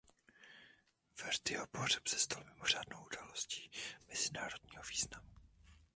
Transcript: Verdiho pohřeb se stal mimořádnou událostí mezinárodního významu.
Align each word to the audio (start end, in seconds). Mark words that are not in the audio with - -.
Verdiho 1.23 1.67
pohřeb 1.67 2.07
se 2.07 2.19
stal 2.19 2.43
mimořádnou 2.43 3.05
událostí 3.05 3.71
mezinárodního 4.07 4.83
významu. 4.89 5.29